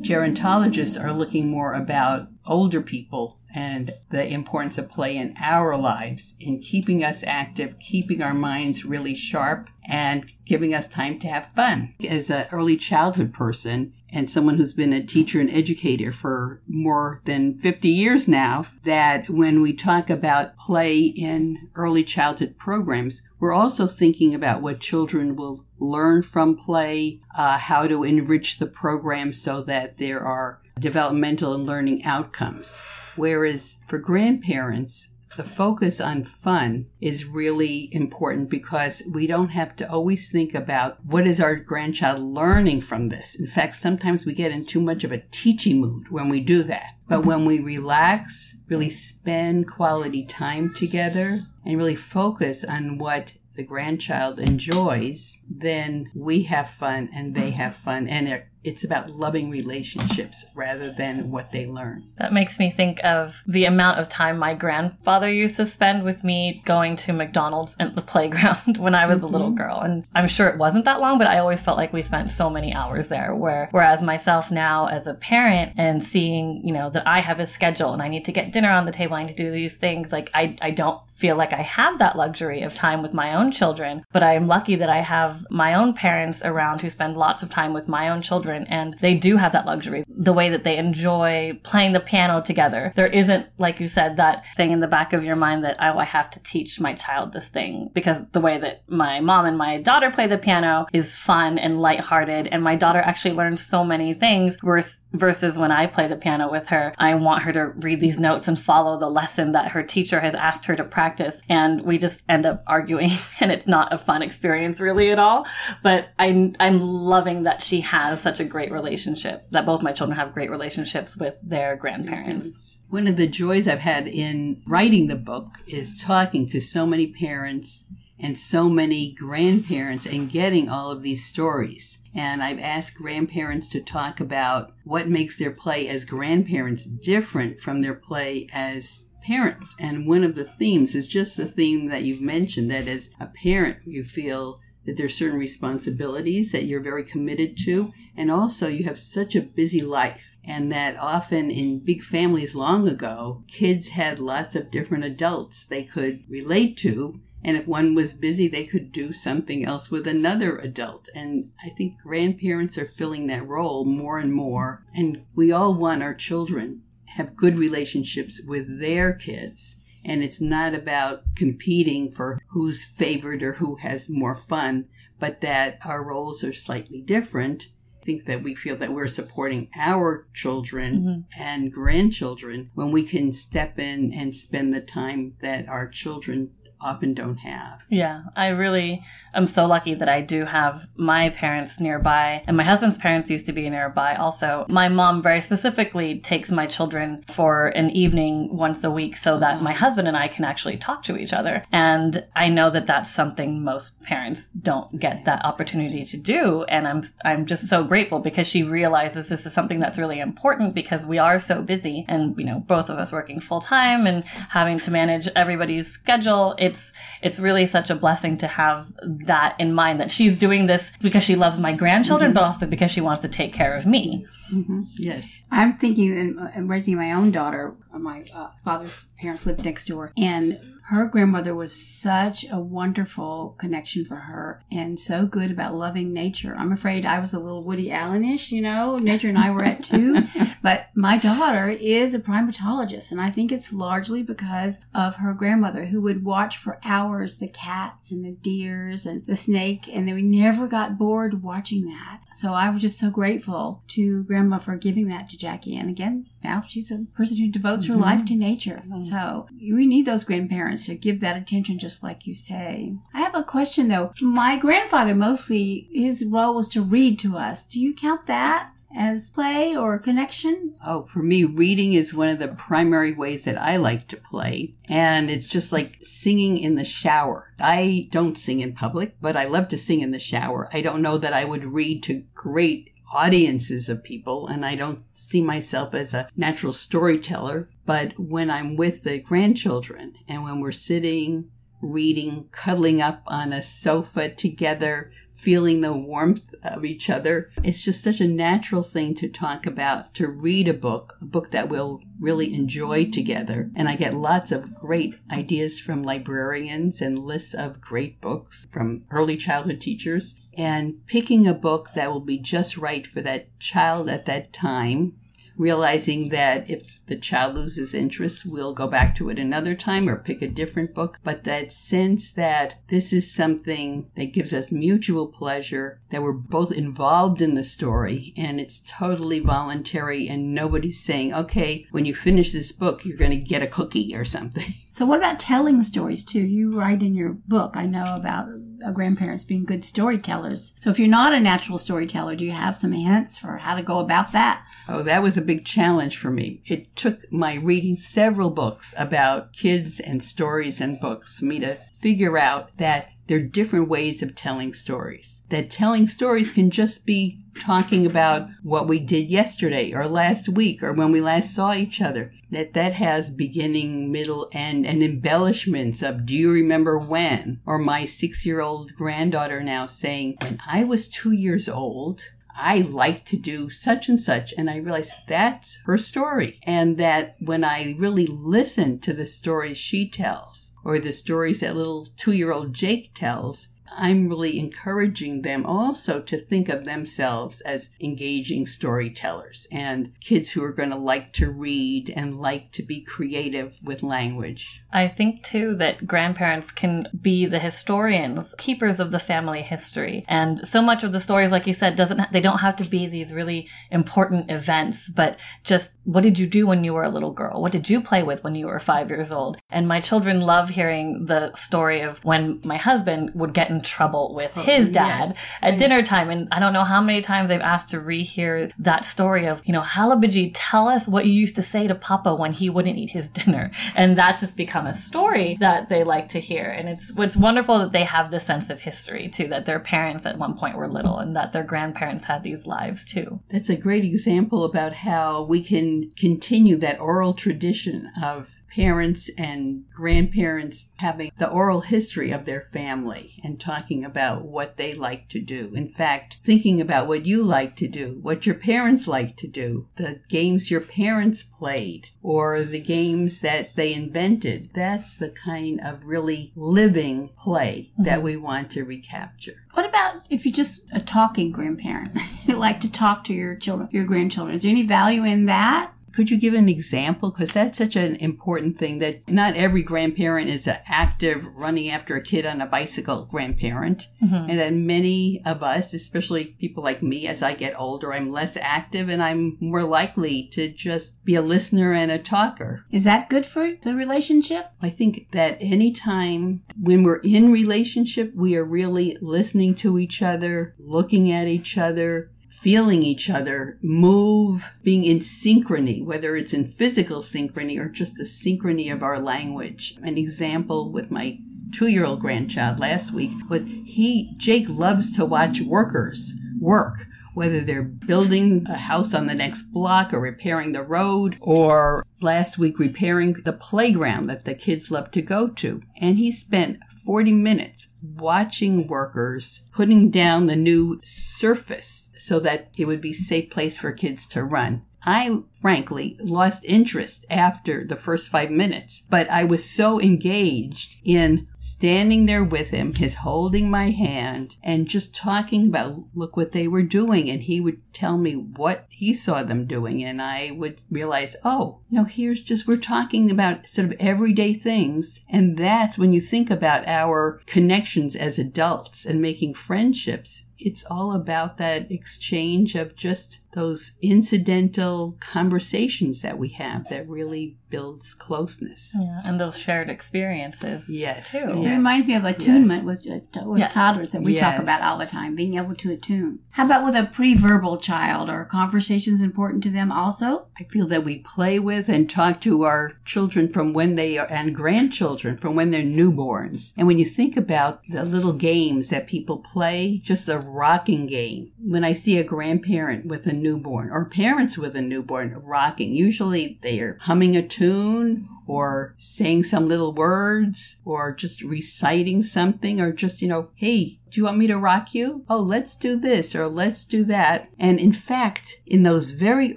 gerontologists 0.00 1.02
are 1.02 1.12
looking 1.12 1.48
more 1.48 1.72
about 1.72 2.28
older 2.44 2.80
people 2.80 3.37
and 3.54 3.94
the 4.10 4.26
importance 4.26 4.78
of 4.78 4.88
play 4.88 5.16
in 5.16 5.34
our 5.40 5.76
lives 5.76 6.34
in 6.38 6.60
keeping 6.60 7.02
us 7.02 7.24
active, 7.24 7.78
keeping 7.78 8.22
our 8.22 8.34
minds 8.34 8.84
really 8.84 9.14
sharp, 9.14 9.70
and 9.88 10.30
giving 10.44 10.74
us 10.74 10.86
time 10.86 11.18
to 11.18 11.28
have 11.28 11.52
fun. 11.52 11.94
As 12.06 12.30
an 12.30 12.46
early 12.52 12.76
childhood 12.76 13.32
person 13.32 13.94
and 14.10 14.28
someone 14.28 14.56
who's 14.56 14.74
been 14.74 14.92
a 14.92 15.02
teacher 15.02 15.40
and 15.40 15.50
educator 15.50 16.12
for 16.12 16.60
more 16.66 17.20
than 17.24 17.58
50 17.58 17.88
years 17.88 18.28
now, 18.28 18.66
that 18.84 19.30
when 19.30 19.62
we 19.62 19.72
talk 19.72 20.10
about 20.10 20.56
play 20.56 20.98
in 20.98 21.70
early 21.74 22.04
childhood 22.04 22.56
programs, 22.58 23.22
we're 23.40 23.52
also 23.52 23.86
thinking 23.86 24.34
about 24.34 24.60
what 24.62 24.80
children 24.80 25.36
will 25.36 25.64
learn 25.78 26.22
from 26.22 26.56
play, 26.56 27.20
uh, 27.36 27.58
how 27.58 27.86
to 27.86 28.04
enrich 28.04 28.58
the 28.58 28.66
program 28.66 29.32
so 29.32 29.62
that 29.62 29.96
there 29.96 30.20
are 30.20 30.60
developmental 30.78 31.54
and 31.54 31.66
learning 31.66 32.04
outcomes. 32.04 32.82
Whereas 33.18 33.80
for 33.86 33.98
grandparents, 33.98 35.14
the 35.36 35.44
focus 35.44 36.00
on 36.00 36.24
fun 36.24 36.86
is 37.00 37.24
really 37.24 37.88
important 37.92 38.48
because 38.48 39.08
we 39.12 39.26
don't 39.26 39.50
have 39.50 39.76
to 39.76 39.90
always 39.90 40.30
think 40.30 40.54
about 40.54 41.04
what 41.04 41.26
is 41.26 41.40
our 41.40 41.56
grandchild 41.56 42.20
learning 42.20 42.80
from 42.80 43.08
this. 43.08 43.34
In 43.34 43.46
fact, 43.46 43.76
sometimes 43.76 44.24
we 44.24 44.32
get 44.32 44.52
in 44.52 44.64
too 44.64 44.80
much 44.80 45.04
of 45.04 45.12
a 45.12 45.22
teaching 45.30 45.80
mood 45.80 46.08
when 46.10 46.28
we 46.28 46.40
do 46.40 46.62
that. 46.64 46.94
But 47.08 47.24
when 47.24 47.44
we 47.44 47.60
relax, 47.60 48.56
really 48.68 48.90
spend 48.90 49.70
quality 49.70 50.24
time 50.24 50.72
together 50.74 51.46
and 51.64 51.76
really 51.76 51.96
focus 51.96 52.64
on 52.64 52.98
what 52.98 53.34
the 53.54 53.64
grandchild 53.64 54.38
enjoys, 54.38 55.40
then 55.48 56.10
we 56.14 56.44
have 56.44 56.70
fun 56.70 57.10
and 57.12 57.34
they 57.34 57.50
have 57.50 57.74
fun 57.74 58.06
and 58.06 58.44
it's 58.64 58.84
about 58.84 59.10
loving 59.10 59.50
relationships 59.50 60.44
rather 60.54 60.90
than 60.90 61.30
what 61.30 61.52
they 61.52 61.66
learn. 61.66 62.10
That 62.16 62.32
makes 62.32 62.58
me 62.58 62.70
think 62.70 63.02
of 63.04 63.42
the 63.46 63.64
amount 63.64 63.98
of 63.98 64.08
time 64.08 64.38
my 64.38 64.54
grandfather 64.54 65.30
used 65.30 65.56
to 65.56 65.66
spend 65.66 66.04
with 66.04 66.24
me 66.24 66.62
going 66.64 66.96
to 66.96 67.12
McDonald's 67.12 67.76
and 67.78 67.94
the 67.94 68.02
playground 68.02 68.76
when 68.78 68.94
I 68.94 69.06
was 69.06 69.18
mm-hmm. 69.18 69.26
a 69.26 69.28
little 69.28 69.48
mm-hmm. 69.48 69.56
girl. 69.56 69.80
And 69.80 70.04
I'm 70.14 70.28
sure 70.28 70.48
it 70.48 70.58
wasn't 70.58 70.84
that 70.86 71.00
long, 71.00 71.18
but 71.18 71.26
I 71.26 71.38
always 71.38 71.62
felt 71.62 71.78
like 71.78 71.92
we 71.92 72.02
spent 72.02 72.30
so 72.30 72.50
many 72.50 72.74
hours 72.74 73.08
there. 73.08 73.34
Where 73.34 73.68
whereas 73.70 74.02
myself 74.02 74.50
now 74.50 74.86
as 74.86 75.06
a 75.06 75.14
parent 75.14 75.72
and 75.76 76.02
seeing, 76.02 76.62
you 76.64 76.72
know, 76.72 76.90
that 76.90 77.06
I 77.06 77.20
have 77.20 77.40
a 77.40 77.46
schedule 77.46 77.92
and 77.92 78.02
I 78.02 78.08
need 78.08 78.24
to 78.24 78.32
get 78.32 78.52
dinner 78.52 78.70
on 78.70 78.86
the 78.86 78.92
table, 78.92 79.14
I 79.14 79.24
need 79.24 79.36
to 79.36 79.42
do 79.42 79.50
these 79.50 79.74
things, 79.74 80.12
like 80.12 80.30
I, 80.34 80.56
I 80.60 80.70
don't 80.70 81.00
feel 81.10 81.36
like 81.36 81.52
I 81.52 81.62
have 81.62 81.98
that 81.98 82.16
luxury 82.16 82.62
of 82.62 82.74
time 82.74 83.02
with 83.02 83.12
my 83.12 83.34
own 83.34 83.50
children. 83.50 84.04
But 84.12 84.22
I 84.22 84.34
am 84.34 84.46
lucky 84.46 84.76
that 84.76 84.90
I 84.90 85.00
have 85.00 85.46
my 85.50 85.74
own 85.74 85.94
parents 85.94 86.42
around 86.42 86.80
who 86.80 86.90
spend 86.90 87.16
lots 87.16 87.42
of 87.42 87.50
time 87.50 87.72
with 87.72 87.88
my 87.88 88.08
own 88.08 88.22
children 88.22 88.47
and 88.52 88.98
they 89.00 89.14
do 89.14 89.36
have 89.36 89.52
that 89.52 89.66
luxury. 89.66 90.04
The 90.08 90.32
way 90.32 90.48
that 90.50 90.64
they 90.64 90.76
enjoy 90.76 91.58
playing 91.62 91.92
the 91.92 92.00
piano 92.00 92.40
together. 92.40 92.92
There 92.96 93.06
isn't, 93.06 93.46
like 93.58 93.80
you 93.80 93.88
said, 93.88 94.16
that 94.16 94.44
thing 94.56 94.70
in 94.72 94.80
the 94.80 94.86
back 94.86 95.12
of 95.12 95.24
your 95.24 95.36
mind 95.36 95.64
that, 95.64 95.76
oh, 95.80 95.98
I 95.98 96.04
have 96.04 96.30
to 96.30 96.40
teach 96.40 96.80
my 96.80 96.94
child 96.94 97.32
this 97.32 97.48
thing 97.48 97.90
because 97.92 98.28
the 98.30 98.40
way 98.40 98.58
that 98.58 98.82
my 98.88 99.20
mom 99.20 99.46
and 99.46 99.58
my 99.58 99.78
daughter 99.78 100.10
play 100.10 100.26
the 100.26 100.38
piano 100.38 100.86
is 100.92 101.16
fun 101.16 101.58
and 101.58 101.80
lighthearted. 101.80 102.48
And 102.48 102.62
my 102.62 102.76
daughter 102.76 103.00
actually 103.00 103.34
learns 103.34 103.64
so 103.64 103.84
many 103.84 104.14
things 104.14 104.56
versus 104.62 105.58
when 105.58 105.72
I 105.72 105.86
play 105.86 106.08
the 106.08 106.16
piano 106.16 106.50
with 106.50 106.68
her. 106.68 106.94
I 106.98 107.14
want 107.14 107.42
her 107.42 107.52
to 107.52 107.66
read 107.76 108.00
these 108.00 108.18
notes 108.18 108.48
and 108.48 108.58
follow 108.58 108.98
the 108.98 109.10
lesson 109.10 109.52
that 109.52 109.72
her 109.72 109.82
teacher 109.82 110.20
has 110.20 110.34
asked 110.34 110.66
her 110.66 110.76
to 110.76 110.84
practice. 110.84 111.42
And 111.48 111.82
we 111.82 111.98
just 111.98 112.22
end 112.28 112.46
up 112.46 112.62
arguing 112.66 113.10
and 113.40 113.52
it's 113.52 113.66
not 113.66 113.92
a 113.92 113.98
fun 113.98 114.22
experience 114.22 114.80
really 114.80 115.10
at 115.10 115.18
all. 115.18 115.46
But 115.82 116.08
I'm, 116.18 116.54
I'm 116.60 116.80
loving 116.80 117.44
that 117.44 117.62
she 117.62 117.80
has 117.82 118.20
such 118.20 118.37
a 118.40 118.44
great 118.44 118.72
relationship, 118.72 119.46
that 119.50 119.66
both 119.66 119.82
my 119.82 119.92
children 119.92 120.18
have 120.18 120.34
great 120.34 120.50
relationships 120.50 121.16
with 121.16 121.38
their 121.42 121.76
grandparents. 121.76 122.74
Mm-hmm. 122.74 122.96
One 122.96 123.06
of 123.06 123.16
the 123.16 123.26
joys 123.26 123.68
I've 123.68 123.80
had 123.80 124.08
in 124.08 124.62
writing 124.66 125.06
the 125.06 125.16
book 125.16 125.62
is 125.66 126.02
talking 126.02 126.48
to 126.48 126.60
so 126.60 126.86
many 126.86 127.06
parents 127.06 127.84
and 128.18 128.38
so 128.38 128.68
many 128.68 129.12
grandparents 129.12 130.06
and 130.06 130.30
getting 130.30 130.68
all 130.68 130.90
of 130.90 131.02
these 131.02 131.24
stories. 131.24 131.98
And 132.14 132.42
I've 132.42 132.58
asked 132.58 132.96
grandparents 132.96 133.68
to 133.68 133.80
talk 133.80 134.18
about 134.20 134.72
what 134.84 135.08
makes 135.08 135.38
their 135.38 135.52
play 135.52 135.86
as 135.86 136.04
grandparents 136.04 136.84
different 136.84 137.60
from 137.60 137.80
their 137.80 137.94
play 137.94 138.48
as 138.52 139.04
parents. 139.22 139.76
And 139.78 140.06
one 140.06 140.24
of 140.24 140.34
the 140.34 140.46
themes 140.46 140.94
is 140.94 141.06
just 141.06 141.36
the 141.36 141.46
theme 141.46 141.86
that 141.88 142.02
you've 142.02 142.20
mentioned 142.20 142.70
that 142.70 142.88
as 142.88 143.10
a 143.20 143.26
parent, 143.26 143.78
you 143.84 144.02
feel 144.02 144.58
that 144.88 144.96
there's 144.96 145.16
certain 145.16 145.38
responsibilities 145.38 146.50
that 146.50 146.64
you're 146.64 146.80
very 146.80 147.04
committed 147.04 147.56
to. 147.58 147.92
And 148.16 148.32
also, 148.32 148.66
you 148.66 148.84
have 148.84 148.98
such 148.98 149.36
a 149.36 149.40
busy 149.40 149.82
life. 149.82 150.22
And 150.42 150.72
that 150.72 150.96
often 150.96 151.50
in 151.50 151.84
big 151.84 152.02
families 152.02 152.56
long 152.56 152.88
ago, 152.88 153.44
kids 153.46 153.90
had 153.90 154.18
lots 154.18 154.56
of 154.56 154.72
different 154.72 155.04
adults 155.04 155.64
they 155.64 155.84
could 155.84 156.24
relate 156.28 156.76
to 156.78 157.20
and 157.44 157.56
if 157.56 157.66
one 157.66 157.94
was 157.94 158.14
busy, 158.14 158.48
they 158.48 158.64
could 158.64 158.90
do 158.90 159.12
something 159.12 159.64
else 159.64 159.90
with 159.90 160.06
another 160.06 160.58
adult. 160.58 161.08
And 161.14 161.50
I 161.64 161.70
think 161.70 162.02
grandparents 162.02 162.76
are 162.76 162.86
filling 162.86 163.26
that 163.28 163.46
role 163.46 163.84
more 163.84 164.18
and 164.18 164.32
more. 164.32 164.84
And 164.94 165.24
we 165.34 165.52
all 165.52 165.74
want 165.74 166.02
our 166.02 166.14
children 166.14 166.82
have 167.16 167.36
good 167.36 167.56
relationships 167.56 168.40
with 168.40 168.80
their 168.80 169.12
kids. 169.12 169.77
And 170.08 170.24
it's 170.24 170.40
not 170.40 170.74
about 170.74 171.22
competing 171.36 172.10
for 172.10 172.40
who's 172.48 172.84
favored 172.84 173.42
or 173.42 173.54
who 173.54 173.76
has 173.76 174.08
more 174.08 174.34
fun, 174.34 174.86
but 175.20 175.42
that 175.42 175.78
our 175.84 176.02
roles 176.02 176.42
are 176.42 176.54
slightly 176.54 177.02
different. 177.02 177.68
I 178.00 178.04
think 178.06 178.24
that 178.24 178.42
we 178.42 178.54
feel 178.54 178.76
that 178.76 178.92
we're 178.92 179.06
supporting 179.06 179.68
our 179.76 180.26
children 180.32 181.26
mm-hmm. 181.34 181.42
and 181.42 181.70
grandchildren 181.70 182.70
when 182.74 182.90
we 182.90 183.02
can 183.02 183.34
step 183.34 183.78
in 183.78 184.14
and 184.14 184.34
spend 184.34 184.72
the 184.72 184.80
time 184.80 185.34
that 185.42 185.68
our 185.68 185.86
children 185.86 186.52
often 186.80 187.14
don't 187.14 187.38
have. 187.38 187.82
Yeah, 187.88 188.24
I 188.36 188.48
really 188.48 189.02
am 189.34 189.46
so 189.46 189.66
lucky 189.66 189.94
that 189.94 190.08
I 190.08 190.20
do 190.20 190.44
have 190.44 190.88
my 190.96 191.30
parents 191.30 191.80
nearby, 191.80 192.42
and 192.46 192.56
my 192.56 192.64
husband's 192.64 192.98
parents 192.98 193.30
used 193.30 193.46
to 193.46 193.52
be 193.52 193.68
nearby 193.68 194.14
also. 194.14 194.66
My 194.68 194.88
mom 194.88 195.22
very 195.22 195.40
specifically 195.40 196.18
takes 196.20 196.50
my 196.50 196.66
children 196.66 197.24
for 197.32 197.68
an 197.68 197.90
evening 197.90 198.56
once 198.56 198.84
a 198.84 198.90
week 198.90 199.16
so 199.16 199.38
that 199.38 199.62
my 199.62 199.72
mm. 199.72 199.76
husband 199.76 200.08
and 200.08 200.16
I 200.16 200.28
can 200.28 200.44
actually 200.44 200.76
talk 200.76 201.02
to 201.04 201.16
each 201.16 201.32
other. 201.32 201.64
And 201.72 202.26
I 202.34 202.48
know 202.48 202.70
that 202.70 202.86
that's 202.86 203.10
something 203.10 203.62
most 203.62 204.00
parents 204.02 204.50
don't 204.50 204.98
get 204.98 205.24
that 205.24 205.44
opportunity 205.44 206.04
to 206.04 206.16
do, 206.16 206.64
and 206.64 206.86
I'm 206.86 207.02
I'm 207.24 207.46
just 207.46 207.68
so 207.68 207.84
grateful 207.84 208.18
because 208.20 208.46
she 208.46 208.62
realizes 208.62 209.28
this 209.28 209.46
is 209.46 209.52
something 209.52 209.80
that's 209.80 209.98
really 209.98 210.20
important 210.20 210.74
because 210.74 211.04
we 211.04 211.18
are 211.18 211.38
so 211.38 211.62
busy 211.62 212.04
and 212.08 212.36
you 212.38 212.44
know 212.44 212.60
both 212.60 212.88
of 212.88 212.98
us 212.98 213.12
working 213.12 213.40
full 213.40 213.60
time 213.60 214.06
and 214.06 214.24
having 214.24 214.78
to 214.80 214.90
manage 214.90 215.28
everybody's 215.34 215.88
schedule. 215.88 216.54
It 216.58 216.67
it's 216.68 216.92
it's 217.22 217.40
really 217.40 217.66
such 217.66 217.90
a 217.90 217.94
blessing 217.94 218.36
to 218.38 218.46
have 218.46 218.92
that 219.02 219.56
in 219.58 219.72
mind 219.72 220.00
that 220.00 220.10
she's 220.10 220.36
doing 220.36 220.66
this 220.66 220.92
because 221.00 221.24
she 221.24 221.34
loves 221.34 221.58
my 221.58 221.72
grandchildren, 221.72 222.30
mm-hmm. 222.30 222.34
but 222.34 222.44
also 222.44 222.66
because 222.66 222.90
she 222.90 223.00
wants 223.00 223.22
to 223.22 223.28
take 223.28 223.52
care 223.52 223.74
of 223.74 223.86
me. 223.86 224.26
Mm-hmm. 224.52 224.82
Yes, 224.98 225.38
I'm 225.50 225.76
thinking 225.76 226.16
in, 226.16 226.68
raising 226.68 226.96
my 226.96 227.12
own 227.12 227.30
daughter. 227.32 227.74
My 227.92 228.24
uh, 228.32 228.50
father's 228.64 229.06
parents 229.20 229.44
lived 229.46 229.64
next 229.64 229.86
door, 229.86 230.12
and 230.16 230.58
her 230.88 231.04
grandmother 231.06 231.54
was 231.54 231.74
such 231.74 232.46
a 232.50 232.58
wonderful 232.58 233.54
connection 233.58 234.06
for 234.06 234.16
her 234.16 234.62
and 234.72 234.98
so 234.98 235.26
good 235.26 235.50
about 235.50 235.74
loving 235.74 236.14
nature. 236.14 236.56
I'm 236.56 236.72
afraid 236.72 237.04
I 237.04 237.18
was 237.18 237.34
a 237.34 237.38
little 237.38 237.62
Woody 237.62 237.90
Allenish, 237.90 238.50
you 238.52 238.62
know, 238.62 238.96
nature 238.96 239.28
and 239.28 239.36
I 239.36 239.50
were 239.50 239.64
at 239.64 239.82
two, 239.82 240.22
but 240.62 240.86
my 240.94 241.18
daughter 241.18 241.68
is 241.68 242.14
a 242.14 242.18
primatologist 242.18 243.10
and 243.10 243.20
I 243.20 243.28
think 243.28 243.52
it's 243.52 243.70
largely 243.70 244.22
because 244.22 244.78
of 244.94 245.16
her 245.16 245.34
grandmother 245.34 245.84
who 245.84 246.00
would 246.00 246.24
watch 246.24 246.56
for 246.56 246.78
hours 246.82 247.36
the 247.36 247.48
cats 247.48 248.10
and 248.10 248.24
the 248.24 248.32
deers 248.32 249.04
and 249.04 249.26
the 249.26 249.36
snake 249.36 249.90
and 249.92 250.06
we 250.06 250.22
never 250.22 250.66
got 250.66 250.96
bored 250.96 251.42
watching 251.42 251.84
that. 251.88 252.22
So 252.32 252.54
I 252.54 252.70
was 252.70 252.80
just 252.80 252.98
so 252.98 253.10
grateful 253.10 253.82
to 253.88 254.24
grandma 254.24 254.56
for 254.56 254.76
giving 254.76 255.08
that 255.08 255.28
to 255.28 255.36
Jackie. 255.36 255.76
And 255.76 255.90
again, 255.90 256.30
now 256.42 256.62
she's 256.66 256.90
a 256.90 257.04
person 257.14 257.38
who 257.38 257.48
devotes 257.48 257.84
mm-hmm. 257.84 257.94
her 257.94 258.00
life 258.00 258.24
to 258.26 258.36
nature. 258.36 258.82
Mm-hmm. 258.86 259.10
So 259.10 259.48
we 259.50 259.86
need 259.86 260.06
those 260.06 260.24
grandparents 260.24 260.86
to 260.86 260.94
give 260.94 261.20
that 261.20 261.36
attention, 261.36 261.78
just 261.78 262.02
like 262.02 262.26
you 262.26 262.34
say. 262.34 262.94
I 263.14 263.20
have 263.20 263.34
a 263.34 263.42
question 263.42 263.88
though. 263.88 264.12
My 264.20 264.56
grandfather 264.56 265.14
mostly, 265.14 265.88
his 265.92 266.24
role 266.24 266.54
was 266.54 266.68
to 266.70 266.82
read 266.82 267.18
to 267.20 267.36
us. 267.36 267.62
Do 267.62 267.80
you 267.80 267.94
count 267.94 268.26
that? 268.26 268.70
as 268.94 269.28
play 269.28 269.76
or 269.76 269.98
connection? 269.98 270.74
Oh, 270.84 271.04
for 271.04 271.22
me, 271.22 271.44
reading 271.44 271.92
is 271.92 272.14
one 272.14 272.28
of 272.28 272.38
the 272.38 272.48
primary 272.48 273.12
ways 273.12 273.44
that 273.44 273.60
I 273.60 273.76
like 273.76 274.08
to 274.08 274.16
play. 274.16 274.74
And 274.88 275.30
it's 275.30 275.46
just 275.46 275.72
like 275.72 275.98
singing 276.02 276.58
in 276.58 276.74
the 276.74 276.84
shower. 276.84 277.52
I 277.58 278.08
don't 278.10 278.38
sing 278.38 278.60
in 278.60 278.74
public, 278.74 279.16
but 279.20 279.36
I 279.36 279.44
love 279.44 279.68
to 279.68 279.78
sing 279.78 280.00
in 280.00 280.10
the 280.10 280.18
shower. 280.18 280.68
I 280.72 280.80
don't 280.80 281.02
know 281.02 281.18
that 281.18 281.32
I 281.32 281.44
would 281.44 281.64
read 281.64 282.02
to 282.04 282.24
great 282.34 282.92
audiences 283.12 283.88
of 283.88 284.04
people, 284.04 284.46
and 284.46 284.64
I 284.64 284.74
don't 284.74 285.04
see 285.12 285.42
myself 285.42 285.94
as 285.94 286.14
a 286.14 286.28
natural 286.36 286.72
storyteller. 286.72 287.68
But 287.86 288.18
when 288.18 288.50
I'm 288.50 288.76
with 288.76 289.02
the 289.02 289.18
grandchildren 289.18 290.14
and 290.28 290.42
when 290.44 290.60
we're 290.60 290.72
sitting, 290.72 291.50
reading, 291.80 292.48
cuddling 292.50 293.00
up 293.00 293.22
on 293.26 293.52
a 293.52 293.62
sofa 293.62 294.28
together, 294.28 295.12
feeling 295.38 295.80
the 295.80 295.92
warmth 295.92 296.54
of 296.64 296.84
each 296.84 297.08
other. 297.08 297.50
It's 297.62 297.80
just 297.80 298.02
such 298.02 298.20
a 298.20 298.26
natural 298.26 298.82
thing 298.82 299.14
to 299.14 299.28
talk 299.28 299.66
about, 299.66 300.12
to 300.14 300.26
read 300.26 300.66
a 300.68 300.74
book, 300.74 301.16
a 301.22 301.24
book 301.24 301.52
that 301.52 301.68
we'll 301.68 302.02
really 302.20 302.52
enjoy 302.52 303.08
together. 303.10 303.70
And 303.76 303.88
I 303.88 303.94
get 303.94 304.14
lots 304.14 304.50
of 304.50 304.74
great 304.74 305.14
ideas 305.30 305.78
from 305.78 306.02
librarians 306.02 307.00
and 307.00 307.18
lists 307.18 307.54
of 307.54 307.80
great 307.80 308.20
books 308.20 308.66
from 308.72 309.04
early 309.10 309.36
childhood 309.36 309.80
teachers. 309.80 310.40
And 310.54 311.06
picking 311.06 311.46
a 311.46 311.54
book 311.54 311.90
that 311.94 312.10
will 312.10 312.18
be 312.18 312.38
just 312.38 312.76
right 312.76 313.06
for 313.06 313.20
that 313.20 313.56
child 313.60 314.10
at 314.10 314.26
that 314.26 314.52
time 314.52 315.17
realizing 315.58 316.28
that 316.30 316.70
if 316.70 317.04
the 317.06 317.16
child 317.16 317.56
loses 317.56 317.92
interest, 317.92 318.46
we'll 318.46 318.72
go 318.72 318.86
back 318.86 319.14
to 319.16 319.28
it 319.28 319.38
another 319.38 319.74
time 319.74 320.08
or 320.08 320.16
pick 320.16 320.40
a 320.40 320.48
different 320.48 320.94
book. 320.94 321.18
But 321.24 321.44
that 321.44 321.72
sense 321.72 322.32
that 322.32 322.76
this 322.88 323.12
is 323.12 323.32
something 323.32 324.10
that 324.14 324.32
gives 324.32 324.54
us 324.54 324.72
mutual 324.72 325.26
pleasure, 325.26 326.00
that 326.10 326.22
we're 326.22 326.32
both 326.32 326.72
involved 326.72 327.42
in 327.42 327.54
the 327.54 327.64
story 327.64 328.32
and 328.36 328.60
it's 328.60 328.82
totally 328.86 329.40
voluntary 329.40 330.28
and 330.28 330.54
nobody's 330.54 331.00
saying, 331.00 331.34
okay, 331.34 331.84
when 331.90 332.06
you 332.06 332.14
finish 332.14 332.52
this 332.52 332.72
book, 332.72 333.04
you're 333.04 333.16
going 333.16 333.30
to 333.32 333.36
get 333.36 333.62
a 333.62 333.66
cookie 333.66 334.14
or 334.14 334.24
something. 334.24 334.74
So, 334.98 335.06
what 335.06 335.20
about 335.20 335.38
telling 335.38 335.84
stories 335.84 336.24
too? 336.24 336.40
You 336.40 336.76
write 336.76 337.04
in 337.04 337.14
your 337.14 337.28
book, 337.28 337.76
I 337.76 337.86
know 337.86 338.16
about 338.16 338.48
uh, 338.84 338.90
grandparents 338.90 339.44
being 339.44 339.64
good 339.64 339.84
storytellers. 339.84 340.74
So, 340.80 340.90
if 340.90 340.98
you're 340.98 341.06
not 341.06 341.32
a 341.32 341.38
natural 341.38 341.78
storyteller, 341.78 342.34
do 342.34 342.44
you 342.44 342.50
have 342.50 342.76
some 342.76 342.90
hints 342.90 343.38
for 343.38 343.58
how 343.58 343.76
to 343.76 343.82
go 343.84 344.00
about 344.00 344.32
that? 344.32 344.64
Oh, 344.88 345.04
that 345.04 345.22
was 345.22 345.38
a 345.38 345.42
big 345.42 345.64
challenge 345.64 346.16
for 346.16 346.32
me. 346.32 346.62
It 346.64 346.96
took 346.96 347.30
my 347.30 347.54
reading 347.54 347.96
several 347.96 348.50
books 348.50 348.92
about 348.98 349.52
kids 349.52 350.00
and 350.00 350.20
stories 350.20 350.80
and 350.80 350.98
books 350.98 351.38
for 351.38 351.44
me 351.44 351.60
to 351.60 351.78
figure 352.00 352.38
out 352.38 352.76
that 352.78 353.10
there 353.28 353.36
are 353.36 353.42
different 353.42 353.88
ways 353.88 354.22
of 354.22 354.34
telling 354.34 354.72
stories. 354.72 355.42
That 355.50 355.70
telling 355.70 356.08
stories 356.08 356.50
can 356.50 356.70
just 356.70 357.04
be 357.04 357.40
talking 357.60 358.06
about 358.06 358.48
what 358.62 358.88
we 358.88 358.98
did 358.98 359.30
yesterday 359.30 359.92
or 359.92 360.08
last 360.08 360.48
week 360.48 360.82
or 360.82 360.94
when 360.94 361.12
we 361.12 361.20
last 361.20 361.54
saw 361.54 361.74
each 361.74 362.00
other. 362.00 362.32
That 362.50 362.72
that 362.72 362.94
has 362.94 363.28
beginning, 363.28 364.10
middle, 364.10 364.48
end 364.52 364.86
and 364.86 365.02
embellishments 365.02 366.02
of 366.02 366.24
do 366.24 366.34
you 366.34 366.50
remember 366.50 366.98
when? 366.98 367.60
Or 367.66 367.78
my 367.78 368.06
six 368.06 368.46
year 368.46 368.62
old 368.62 368.94
granddaughter 368.94 369.62
now 369.62 369.84
saying, 369.84 370.38
when 370.40 370.58
I 370.66 370.84
was 370.84 371.08
two 371.08 371.32
years 371.32 371.68
old, 371.68 372.22
I 372.58 372.80
like 372.80 373.24
to 373.26 373.36
do 373.36 373.70
such 373.70 374.08
and 374.08 374.20
such. 374.20 374.52
And 374.58 374.68
I 374.68 374.76
realized 374.76 375.12
that's 375.26 375.78
her 375.86 375.96
story. 375.96 376.58
And 376.64 376.98
that 376.98 377.36
when 377.40 377.64
I 377.64 377.94
really 377.98 378.26
listen 378.26 378.98
to 379.00 379.12
the 379.12 379.26
stories 379.26 379.78
she 379.78 380.08
tells, 380.08 380.72
or 380.84 380.98
the 380.98 381.12
stories 381.12 381.60
that 381.60 381.76
little 381.76 382.06
two 382.16 382.32
year 382.32 382.52
old 382.52 382.74
Jake 382.74 383.14
tells, 383.14 383.68
I'm 383.96 384.28
really 384.28 384.58
encouraging 384.58 385.42
them 385.42 385.66
also 385.66 386.20
to 386.20 386.38
think 386.38 386.68
of 386.68 386.84
themselves 386.84 387.60
as 387.62 387.90
engaging 388.00 388.66
storytellers 388.66 389.66
and 389.70 390.12
kids 390.20 390.50
who 390.50 390.62
are 390.64 390.72
going 390.72 390.90
to 390.90 390.96
like 390.96 391.32
to 391.34 391.50
read 391.50 392.10
and 392.14 392.38
like 392.38 392.72
to 392.72 392.82
be 392.82 393.00
creative 393.00 393.78
with 393.82 394.02
language. 394.02 394.82
I 394.92 395.08
think 395.08 395.42
too 395.42 395.74
that 395.76 396.06
grandparents 396.06 396.70
can 396.70 397.08
be 397.20 397.46
the 397.46 397.58
historians, 397.58 398.54
keepers 398.58 399.00
of 399.00 399.10
the 399.10 399.18
family 399.18 399.62
history. 399.62 400.24
And 400.28 400.66
so 400.66 400.80
much 400.80 401.04
of 401.04 401.12
the 401.12 401.20
stories, 401.20 401.52
like 401.52 401.66
you 401.66 401.74
said, 401.74 401.96
doesn't, 401.96 402.32
they 402.32 402.40
don't 402.40 402.58
have 402.58 402.76
to 402.76 402.84
be 402.84 403.06
these 403.06 403.34
really 403.34 403.68
important 403.90 404.50
events, 404.50 405.08
but 405.08 405.38
just 405.64 405.94
what 406.04 406.22
did 406.22 406.38
you 406.38 406.46
do 406.46 406.66
when 406.66 406.84
you 406.84 406.94
were 406.94 407.04
a 407.04 407.10
little 407.10 407.32
girl? 407.32 407.60
What 407.60 407.72
did 407.72 407.90
you 407.90 408.00
play 408.00 408.22
with 408.22 408.44
when 408.44 408.54
you 408.54 408.66
were 408.66 408.78
five 408.78 409.10
years 409.10 409.32
old? 409.32 409.58
And 409.70 409.86
my 409.86 410.00
children 410.00 410.40
love 410.40 410.70
hearing 410.70 411.26
the 411.26 411.52
story 411.54 412.00
of 412.00 412.24
when 412.24 412.60
my 412.64 412.76
husband 412.76 413.32
would 413.34 413.52
get 413.52 413.70
in 413.70 413.77
trouble 413.82 414.34
with 414.34 414.52
Oh, 414.56 414.62
his 414.62 414.88
dad 414.88 415.26
yes. 415.26 415.34
at 415.62 415.78
dinner 415.78 416.02
time. 416.02 416.30
And 416.30 416.48
I 416.52 416.58
don't 416.58 416.72
know 416.72 416.84
how 416.84 417.00
many 417.00 417.20
times 417.20 417.48
they've 417.48 417.60
asked 417.60 417.90
to 417.90 418.00
rehear 418.00 418.72
that 418.78 419.04
story 419.04 419.46
of, 419.46 419.62
you 419.64 419.72
know, 419.72 419.82
Halabiji, 419.82 420.52
tell 420.54 420.88
us 420.88 421.06
what 421.08 421.26
you 421.26 421.32
used 421.32 421.56
to 421.56 421.62
say 421.62 421.86
to 421.86 421.94
Papa 421.94 422.34
when 422.34 422.52
he 422.52 422.70
wouldn't 422.70 422.98
eat 422.98 423.10
his 423.10 423.28
dinner. 423.38 423.70
And 423.94 424.16
that's 424.16 424.40
just 424.40 424.56
become 424.56 424.86
a 424.86 424.94
story 424.94 425.56
that 425.60 425.88
they 425.88 426.04
like 426.04 426.28
to 426.28 426.40
hear. 426.40 426.64
And 426.64 426.88
it's, 426.88 427.12
it's 427.16 427.36
wonderful 427.36 427.78
that 427.78 427.92
they 427.92 428.04
have 428.04 428.30
this 428.30 428.44
sense 428.44 428.70
of 428.70 428.80
history 428.80 429.28
too, 429.28 429.48
that 429.48 429.66
their 429.66 429.80
parents 429.80 430.26
at 430.26 430.38
one 430.38 430.56
point 430.56 430.76
were 430.76 430.88
little 430.88 431.18
and 431.18 431.34
that 431.36 431.52
their 431.52 431.62
grandparents 431.64 432.24
had 432.24 432.42
these 432.42 432.66
lives 432.66 433.04
too. 433.04 433.40
That's 433.50 433.68
a 433.68 433.76
great 433.76 434.04
example 434.04 434.64
about 434.64 434.94
how 434.94 435.42
we 435.44 435.62
can 435.62 436.12
continue 436.16 436.76
that 436.76 437.00
oral 437.00 437.34
tradition 437.34 438.10
of 438.22 438.60
parents 438.74 439.30
and 439.38 439.84
grandparents 439.94 440.90
having 440.96 441.30
the 441.38 441.48
oral 441.48 441.80
history 441.80 442.30
of 442.30 442.44
their 442.44 442.62
family 442.72 443.40
and 443.42 443.58
talking 443.68 444.02
about 444.02 444.46
what 444.46 444.76
they 444.76 444.94
like 444.94 445.28
to 445.28 445.38
do. 445.38 445.70
In 445.74 445.90
fact, 445.90 446.38
thinking 446.42 446.80
about 446.80 447.06
what 447.06 447.26
you 447.26 447.44
like 447.44 447.76
to 447.76 447.86
do, 447.86 448.18
what 448.22 448.46
your 448.46 448.54
parents 448.54 449.06
like 449.06 449.36
to 449.36 449.46
do, 449.46 449.88
the 449.96 450.20
games 450.30 450.70
your 450.70 450.80
parents 450.80 451.42
played, 451.42 452.06
or 452.22 452.62
the 452.62 452.80
games 452.80 453.42
that 453.42 453.76
they 453.76 453.92
invented. 453.92 454.70
That's 454.74 455.18
the 455.18 455.28
kind 455.28 455.82
of 455.82 456.06
really 456.06 456.50
living 456.56 457.28
play 457.38 457.90
mm-hmm. 457.92 458.04
that 458.04 458.22
we 458.22 458.38
want 458.38 458.70
to 458.70 458.84
recapture. 458.84 459.66
What 459.74 459.86
about 459.86 460.22
if 460.30 460.46
you're 460.46 460.52
just 460.52 460.80
a 460.92 461.00
talking 461.00 461.52
grandparent? 461.52 462.18
you 462.46 462.56
like 462.56 462.80
to 462.80 462.90
talk 462.90 463.22
to 463.24 463.34
your 463.34 463.54
children, 463.54 463.90
your 463.92 464.06
grandchildren. 464.06 464.54
Is 464.54 464.62
there 464.62 464.70
any 464.70 464.86
value 464.86 465.24
in 465.24 465.44
that? 465.44 465.92
Could 466.12 466.30
you 466.30 466.38
give 466.38 466.54
an 466.54 466.68
example? 466.68 467.30
Because 467.30 467.52
that's 467.52 467.78
such 467.78 467.96
an 467.96 468.16
important 468.16 468.78
thing 468.78 468.98
that 468.98 469.28
not 469.28 469.56
every 469.56 469.82
grandparent 469.82 470.48
is 470.50 470.66
an 470.66 470.78
active 470.86 471.46
running 471.54 471.90
after 471.90 472.14
a 472.16 472.22
kid 472.22 472.46
on 472.46 472.60
a 472.60 472.66
bicycle 472.66 473.26
grandparent. 473.26 474.08
Mm-hmm. 474.22 474.50
And 474.50 474.58
that 474.58 474.72
many 474.72 475.42
of 475.44 475.62
us, 475.62 475.94
especially 475.94 476.56
people 476.58 476.82
like 476.82 477.02
me, 477.02 477.26
as 477.26 477.42
I 477.42 477.54
get 477.54 477.78
older, 477.78 478.12
I'm 478.12 478.30
less 478.30 478.56
active 478.56 479.08
and 479.08 479.22
I'm 479.22 479.56
more 479.60 479.84
likely 479.84 480.48
to 480.52 480.68
just 480.68 481.24
be 481.24 481.34
a 481.34 481.42
listener 481.42 481.92
and 481.92 482.10
a 482.10 482.18
talker. 482.18 482.84
Is 482.90 483.04
that 483.04 483.30
good 483.30 483.46
for 483.46 483.74
the 483.82 483.94
relationship? 483.94 484.70
I 484.80 484.90
think 484.90 485.30
that 485.32 485.58
anytime 485.60 486.62
when 486.80 487.02
we're 487.02 487.20
in 487.20 487.52
relationship, 487.52 488.32
we 488.34 488.56
are 488.56 488.64
really 488.64 489.16
listening 489.20 489.74
to 489.76 489.98
each 489.98 490.22
other, 490.22 490.74
looking 490.78 491.30
at 491.30 491.48
each 491.48 491.76
other, 491.76 492.30
feeling 492.60 493.04
each 493.04 493.30
other 493.30 493.78
move, 493.82 494.72
being 494.82 495.04
in 495.04 495.20
synchrony, 495.20 496.04
whether 496.04 496.36
it's 496.36 496.52
in 496.52 496.66
physical 496.66 497.20
synchrony 497.20 497.78
or 497.78 497.88
just 497.88 498.16
the 498.16 498.24
synchrony 498.24 498.92
of 498.92 499.02
our 499.02 499.18
language. 499.20 499.96
An 500.02 500.18
example 500.18 500.90
with 500.90 501.10
my 501.10 501.38
two 501.72 501.86
year 501.86 502.04
old 502.04 502.20
grandchild 502.20 502.80
last 502.80 503.12
week 503.12 503.30
was 503.48 503.62
he, 503.62 504.34
Jake 504.36 504.68
loves 504.68 505.12
to 505.14 505.24
watch 505.24 505.60
workers 505.60 506.34
work. 506.60 507.06
Whether 507.34 507.60
they're 507.60 507.84
building 507.84 508.66
a 508.68 508.76
house 508.76 509.14
on 509.14 509.26
the 509.26 509.34
next 509.34 509.70
block 509.72 510.12
or 510.12 510.18
repairing 510.18 510.72
the 510.72 510.82
road, 510.82 511.36
or 511.40 512.04
last 512.20 512.58
week 512.58 512.80
repairing 512.80 513.34
the 513.44 513.52
playground 513.52 514.26
that 514.26 514.44
the 514.44 514.56
kids 514.56 514.90
love 514.90 515.12
to 515.12 515.22
go 515.22 515.46
to. 515.46 515.80
And 516.00 516.18
he 516.18 516.32
spent 516.32 516.80
40 517.08 517.32
minutes 517.32 517.88
watching 518.02 518.86
workers 518.86 519.62
putting 519.72 520.10
down 520.10 520.46
the 520.46 520.54
new 520.54 521.00
surface 521.02 522.12
so 522.18 522.38
that 522.38 522.68
it 522.76 522.84
would 522.84 523.00
be 523.00 523.14
safe 523.14 523.48
place 523.48 523.78
for 523.78 523.92
kids 523.92 524.26
to 524.26 524.44
run. 524.44 524.82
I 525.04 525.38
frankly 525.60 526.16
lost 526.20 526.64
interest 526.64 527.26
after 527.30 527.84
the 527.84 527.96
first 527.96 528.30
five 528.30 528.50
minutes, 528.50 529.04
but 529.08 529.30
I 529.30 529.44
was 529.44 529.68
so 529.68 530.00
engaged 530.00 530.96
in 531.04 531.48
standing 531.60 532.26
there 532.26 532.44
with 532.44 532.70
him, 532.70 532.94
his 532.94 533.16
holding 533.16 533.70
my 533.70 533.90
hand 533.90 534.56
and 534.62 534.88
just 534.88 535.14
talking 535.14 535.68
about 535.68 536.04
look 536.14 536.36
what 536.36 536.52
they 536.52 536.66
were 536.66 536.82
doing. 536.82 537.28
And 537.28 537.42
he 537.42 537.60
would 537.60 537.82
tell 537.92 538.16
me 538.16 538.34
what 538.34 538.86
he 538.88 539.12
saw 539.12 539.42
them 539.42 539.66
doing. 539.66 540.02
And 540.02 540.22
I 540.22 540.52
would 540.52 540.80
realize, 540.90 541.36
oh, 541.44 541.80
know, 541.90 542.04
here's 542.04 542.40
just, 542.40 542.66
we're 542.66 542.76
talking 542.76 543.30
about 543.30 543.66
sort 543.68 543.90
of 543.90 543.96
everyday 544.00 544.54
things. 544.54 545.20
And 545.28 545.58
that's 545.58 545.98
when 545.98 546.12
you 546.12 546.20
think 546.20 546.50
about 546.50 546.88
our 546.88 547.40
connections 547.46 548.16
as 548.16 548.38
adults 548.38 549.04
and 549.04 549.20
making 549.20 549.54
friendships. 549.54 550.44
It's 550.58 550.84
all 550.90 551.12
about 551.12 551.58
that 551.58 551.90
exchange 551.90 552.74
of 552.74 552.96
just 552.96 553.47
those 553.58 553.98
incidental 554.00 555.16
conversations 555.18 556.22
that 556.22 556.38
we 556.38 556.50
have 556.50 556.88
that 556.90 557.08
really 557.08 557.56
builds 557.70 558.14
closeness. 558.14 558.94
Yeah. 558.98 559.20
And 559.26 559.38
those 559.40 559.58
shared 559.58 559.90
experiences. 559.90 560.88
Yes. 560.88 561.32
Too. 561.32 561.50
It 561.50 561.68
reminds 561.68 562.06
me 562.08 562.14
of 562.14 562.24
attunement 562.24 562.84
with, 562.84 563.06
uh, 563.10 563.44
with 563.44 563.58
Yes. 563.60 563.74
toddlers 563.74 564.10
that 564.10 564.22
we 564.22 564.36
talk 564.36 564.58
about 564.58 564.82
all 564.82 564.96
the 564.96 565.06
time, 565.06 565.34
being 565.34 565.58
able 565.58 565.74
to 565.74 565.90
attune. 565.92 566.38
How 566.50 566.64
about 566.64 566.84
with 566.84 566.94
a 566.94 567.04
pre-verbal 567.06 567.78
child? 567.78 568.30
Are 568.30 568.44
conversations 568.44 569.20
important 569.20 569.62
to 569.64 569.70
them 569.70 569.90
also? 569.92 570.46
I 570.58 570.64
feel 570.64 570.86
that 570.86 571.04
we 571.04 571.18
play 571.18 571.58
with 571.58 571.88
and 571.88 572.08
talk 572.08 572.40
to 572.42 572.62
our 572.62 572.92
children 573.04 573.48
from 573.48 573.72
when 573.72 573.96
they 573.96 574.16
are, 574.18 574.30
and 574.30 574.54
grandchildren 574.54 575.36
from 575.36 575.54
when 575.54 575.70
they're 575.70 575.82
newborns. 575.82 576.72
And 576.76 576.86
when 576.86 576.98
you 576.98 577.04
think 577.04 577.36
about 577.36 577.82
the 577.88 578.04
little 578.04 578.32
games 578.32 578.88
that 578.88 579.06
people 579.08 579.38
play, 579.38 580.00
just 580.02 580.28
a 580.28 580.38
rocking 580.38 581.06
game. 581.06 581.50
When 581.60 581.84
I 581.84 581.92
see 581.92 582.16
a 582.18 582.24
grandparent 582.24 583.06
with 583.06 583.26
a 583.26 583.32
newborn 583.48 583.90
or 583.90 584.04
parents 584.04 584.58
with 584.58 584.76
a 584.76 584.82
newborn 584.82 585.40
rocking, 585.42 585.94
usually 585.94 586.58
they 586.62 586.80
are 586.80 586.98
humming 587.02 587.36
a 587.36 587.46
tune 587.46 588.28
or 588.46 588.94
saying 588.98 589.44
some 589.44 589.68
little 589.68 589.92
words 589.92 590.80
or 590.84 591.14
just 591.14 591.42
reciting 591.42 592.22
something 592.22 592.80
or 592.80 592.92
just, 592.92 593.22
you 593.22 593.28
know, 593.28 593.48
hey, 593.54 593.97
do 594.10 594.20
you 594.20 594.24
want 594.24 594.38
me 594.38 594.46
to 594.46 594.58
rock 594.58 594.94
you? 594.94 595.24
Oh, 595.28 595.40
let's 595.40 595.74
do 595.74 595.98
this 595.98 596.34
or 596.34 596.48
let's 596.48 596.84
do 596.84 597.04
that. 597.04 597.48
And 597.58 597.78
in 597.78 597.92
fact, 597.92 598.60
in 598.66 598.82
those 598.82 599.10
very 599.10 599.56